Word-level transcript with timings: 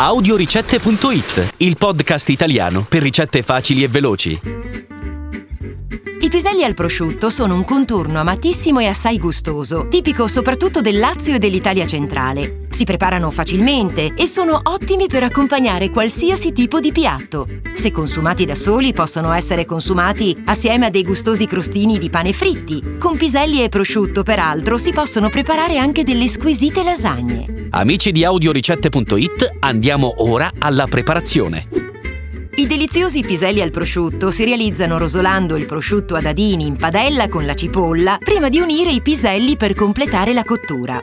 Audioricette.it, 0.00 1.54
il 1.56 1.76
podcast 1.76 2.28
italiano 2.28 2.86
per 2.88 3.02
ricette 3.02 3.42
facili 3.42 3.82
e 3.82 3.88
veloci. 3.88 4.40
I 6.20 6.28
piselli 6.28 6.62
al 6.62 6.74
prosciutto 6.74 7.28
sono 7.28 7.54
un 7.54 7.64
contorno 7.64 8.20
amatissimo 8.20 8.78
e 8.78 8.86
assai 8.86 9.18
gustoso, 9.18 9.88
tipico 9.88 10.28
soprattutto 10.28 10.80
del 10.80 10.98
Lazio 10.98 11.34
e 11.34 11.40
dell'Italia 11.40 11.84
centrale. 11.84 12.68
Si 12.70 12.84
preparano 12.84 13.32
facilmente 13.32 14.14
e 14.14 14.28
sono 14.28 14.60
ottimi 14.62 15.08
per 15.08 15.24
accompagnare 15.24 15.90
qualsiasi 15.90 16.52
tipo 16.52 16.78
di 16.78 16.92
piatto. 16.92 17.48
Se 17.74 17.90
consumati 17.90 18.44
da 18.44 18.54
soli 18.54 18.92
possono 18.92 19.32
essere 19.32 19.64
consumati 19.66 20.44
assieme 20.44 20.86
a 20.86 20.90
dei 20.90 21.02
gustosi 21.02 21.44
crostini 21.46 21.98
di 21.98 22.08
pane 22.08 22.32
fritti. 22.32 22.98
Con 23.00 23.16
piselli 23.16 23.64
e 23.64 23.68
prosciutto, 23.68 24.22
peraltro, 24.22 24.78
si 24.78 24.92
possono 24.92 25.28
preparare 25.28 25.76
anche 25.76 26.04
delle 26.04 26.28
squisite 26.28 26.84
lasagne. 26.84 27.57
Amici 27.78 28.10
di 28.10 28.24
Audioricette.it, 28.24 29.58
andiamo 29.60 30.12
ora 30.16 30.50
alla 30.58 30.88
preparazione. 30.88 31.68
I 32.56 32.66
deliziosi 32.66 33.20
piselli 33.20 33.60
al 33.60 33.70
prosciutto 33.70 34.32
si 34.32 34.44
realizzano 34.44 34.98
rosolando 34.98 35.54
il 35.54 35.64
prosciutto 35.64 36.16
a 36.16 36.20
dadini 36.20 36.66
in 36.66 36.76
padella 36.76 37.28
con 37.28 37.46
la 37.46 37.54
cipolla 37.54 38.18
prima 38.18 38.48
di 38.48 38.58
unire 38.58 38.90
i 38.90 39.00
piselli 39.00 39.56
per 39.56 39.74
completare 39.74 40.32
la 40.32 40.42
cottura. 40.42 41.00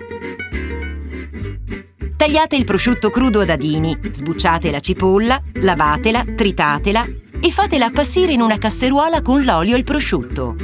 Tagliate 2.17 2.57
il 2.57 2.65
prosciutto 2.65 3.09
crudo 3.09 3.39
a 3.39 3.45
dadini, 3.45 3.97
sbucciate 4.11 4.69
la 4.69 4.81
cipolla, 4.81 5.41
lavatela, 5.53 6.25
tritatela 6.35 7.07
e 7.39 7.51
fatela 7.51 7.85
appassire 7.85 8.33
in 8.33 8.41
una 8.41 8.57
casseruola 8.57 9.21
con 9.21 9.45
l'olio 9.45 9.75
e 9.75 9.77
il 9.77 9.85
prosciutto. 9.85 10.57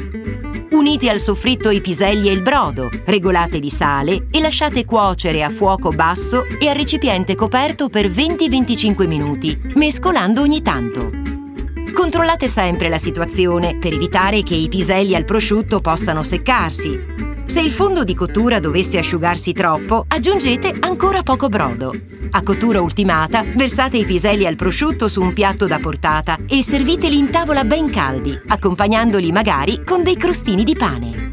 Unite 0.72 1.10
al 1.10 1.20
soffritto 1.20 1.70
i 1.70 1.82
piselli 1.82 2.30
e 2.30 2.32
il 2.32 2.42
brodo, 2.42 2.90
regolate 3.06 3.60
di 3.60 3.70
sale 3.70 4.28
e 4.32 4.40
lasciate 4.40 4.86
cuocere 4.86 5.44
a 5.44 5.50
fuoco 5.50 5.90
basso 5.90 6.46
e 6.46 6.70
a 6.70 6.72
recipiente 6.72 7.36
coperto 7.36 7.90
per 7.90 8.08
20-25 8.08 9.06
minuti, 9.06 9.60
mescolando 9.76 10.42
ogni 10.42 10.62
tanto. 10.62 11.12
Controllate 11.94 12.48
sempre 12.48 12.88
la 12.88 12.98
situazione 12.98 13.78
per 13.78 13.92
evitare 13.92 14.44
che 14.44 14.56
i 14.56 14.70
piselli 14.70 15.14
al 15.14 15.26
prosciutto 15.26 15.82
possano 15.82 16.24
seccarsi. 16.24 17.41
Se 17.52 17.60
il 17.60 17.74
fondo 17.74 18.06
di 18.06 18.16
cottura 18.16 18.62
dovesse 18.62 18.98
asciugarsi 18.98 19.52
troppo, 19.52 20.06
aggiungete 20.08 20.74
ancora 20.80 21.22
poco 21.22 21.50
brodo. 21.50 21.94
A 22.30 22.44
cottura 22.44 22.80
ultimata, 22.80 23.44
versate 23.44 23.98
i 23.98 24.06
piselli 24.06 24.48
al 24.48 24.56
prosciutto 24.56 25.10
su 25.10 25.20
un 25.20 25.34
piatto 25.34 25.68
da 25.68 25.78
portata 25.78 26.38
e 26.48 26.64
serviteli 26.64 27.18
in 27.18 27.30
tavola 27.30 27.66
ben 27.66 27.90
caldi, 27.90 28.40
accompagnandoli 28.48 29.34
magari 29.34 29.84
con 29.84 30.02
dei 30.02 30.16
crostini 30.16 30.64
di 30.64 30.76
pane. 30.78 31.30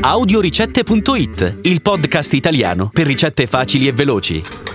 Audioricette.it, 0.00 1.58
il 1.62 1.80
podcast 1.80 2.32
italiano 2.32 2.90
per 2.92 3.06
ricette 3.06 3.46
facili 3.46 3.86
e 3.86 3.92
veloci. 3.92 4.65